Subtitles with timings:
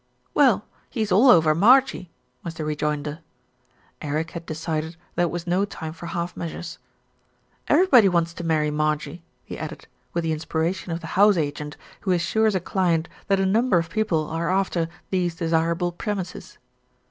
[0.33, 2.09] "Well, he's all over Marjie,"
[2.43, 3.19] was the rejoinder.
[4.01, 6.79] Eric had decided that it was no time for half measures.
[7.67, 12.09] "Everybody wants to marry Marjie," he added, with the inspiration of the house agent who
[12.13, 16.57] assures a client that a number of people are after "these desirable premises."